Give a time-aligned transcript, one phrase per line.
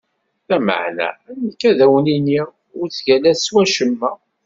[0.49, 1.09] Lameɛna,
[1.45, 2.47] nekk ad wen-iniɣ:
[2.79, 4.11] ur ttgallat s wacemma.